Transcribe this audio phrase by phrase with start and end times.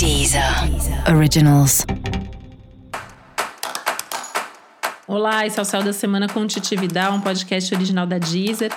[0.00, 0.42] Deezer
[1.14, 1.84] Originals.
[5.06, 8.72] Olá, esse é o Céu da Semana com Titividade, um podcast original da Deezer.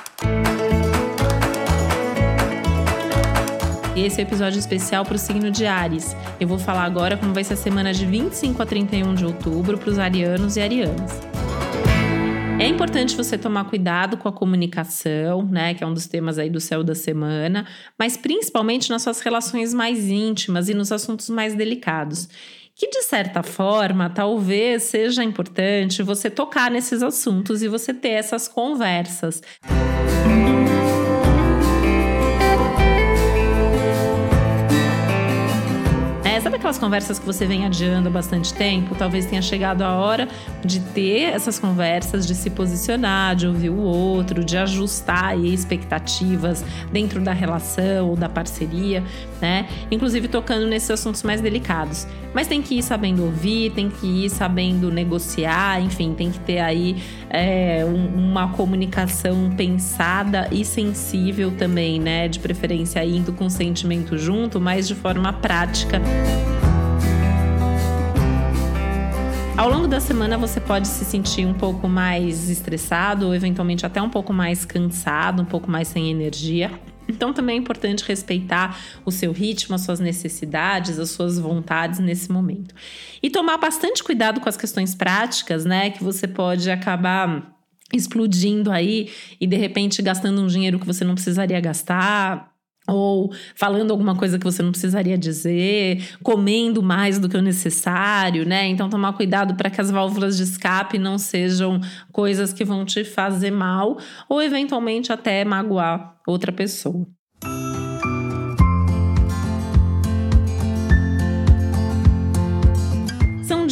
[3.96, 6.14] Esse é o episódio especial para o signo de Ares.
[6.42, 9.78] Eu vou falar agora como vai ser a semana de 25 a 31 de outubro
[9.78, 11.22] para os arianos e arianas.
[12.60, 16.50] É importante você tomar cuidado com a comunicação, né, que é um dos temas aí
[16.50, 21.56] do céu da semana, mas principalmente nas suas relações mais íntimas e nos assuntos mais
[21.56, 22.30] delicados.
[22.76, 28.48] Que de certa forma, talvez seja importante você tocar nesses assuntos e você ter essas
[28.48, 29.42] conversas.
[36.64, 38.96] Aquelas conversas que você vem adiando há bastante tempo?
[38.96, 40.30] Talvez tenha chegado a hora
[40.64, 47.20] de ter essas conversas, de se posicionar, de ouvir o outro, de ajustar expectativas dentro
[47.20, 49.04] da relação ou da parceria,
[49.42, 49.68] né?
[49.92, 52.08] Inclusive tocando nesses assuntos mais delicados.
[52.34, 56.60] Mas tem que ir sabendo ouvir, tem que ir sabendo negociar, enfim, tem que ter
[56.60, 56.96] aí
[57.30, 62.30] é, um, uma comunicação pensada e sensível também, né?
[62.30, 66.02] De preferência indo com sentimento junto, mas de forma prática.
[69.64, 74.02] Ao longo da semana você pode se sentir um pouco mais estressado ou eventualmente até
[74.02, 76.70] um pouco mais cansado, um pouco mais sem energia.
[77.08, 82.30] Então também é importante respeitar o seu ritmo, as suas necessidades, as suas vontades nesse
[82.30, 82.76] momento.
[83.22, 87.56] E tomar bastante cuidado com as questões práticas, né, que você pode acabar
[87.94, 92.53] explodindo aí e de repente gastando um dinheiro que você não precisaria gastar,
[92.88, 98.46] ou falando alguma coisa que você não precisaria dizer, comendo mais do que o necessário,
[98.46, 98.68] né?
[98.68, 101.80] Então tomar cuidado para que as válvulas de escape não sejam
[102.12, 103.98] coisas que vão te fazer mal
[104.28, 107.08] ou eventualmente até magoar outra pessoa.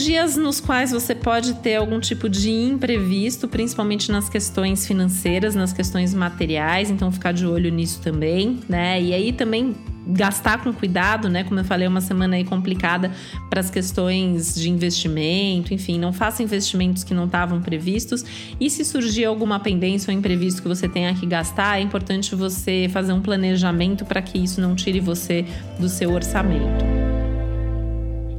[0.01, 5.71] Dias nos quais você pode ter algum tipo de imprevisto, principalmente nas questões financeiras, nas
[5.71, 9.01] questões materiais, então ficar de olho nisso também, né?
[9.01, 9.75] E aí também
[10.07, 11.43] gastar com cuidado, né?
[11.43, 13.11] Como eu falei, uma semana aí complicada
[13.49, 18.25] para as questões de investimento, enfim, não faça investimentos que não estavam previstos.
[18.59, 22.89] E se surgir alguma pendência ou imprevisto que você tenha que gastar, é importante você
[22.91, 25.45] fazer um planejamento para que isso não tire você
[25.79, 27.00] do seu orçamento.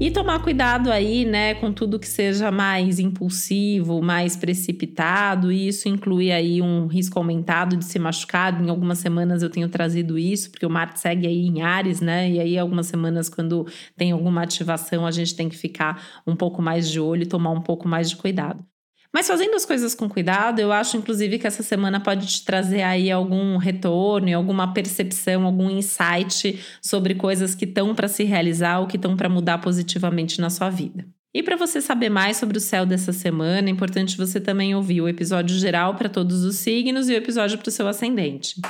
[0.00, 5.88] E tomar cuidado aí, né, com tudo que seja mais impulsivo, mais precipitado, e isso
[5.88, 8.60] inclui aí um risco aumentado de se machucar.
[8.60, 12.28] Em algumas semanas eu tenho trazido isso, porque o Marte segue aí em Ares, né?
[12.28, 13.64] E aí algumas semanas quando
[13.96, 17.50] tem alguma ativação, a gente tem que ficar um pouco mais de olho e tomar
[17.50, 18.64] um pouco mais de cuidado.
[19.12, 22.82] Mas fazendo as coisas com cuidado, eu acho inclusive que essa semana pode te trazer
[22.82, 28.86] aí algum retorno, alguma percepção, algum insight sobre coisas que estão para se realizar ou
[28.86, 31.06] que estão para mudar positivamente na sua vida.
[31.34, 35.00] E para você saber mais sobre o céu dessa semana, é importante você também ouvir
[35.00, 38.60] o episódio geral para todos os signos e o episódio para o seu ascendente.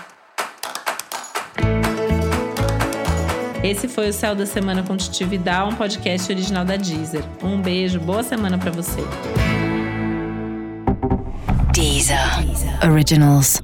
[3.65, 7.23] Esse foi o Céu da Semana com Titi Vidal, um podcast original da Deezer.
[7.43, 9.03] Um beijo, boa semana para você.
[11.83, 12.47] Deezer.
[12.85, 13.61] Originals.